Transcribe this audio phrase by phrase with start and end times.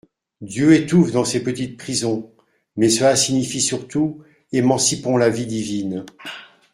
[0.41, 2.33] Dieu étouffe dans ces petites prisons!
[2.75, 6.05] Mais cela signifie surtout: Émancipons la vie divine.